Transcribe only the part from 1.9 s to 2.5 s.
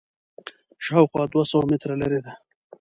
لرې ده.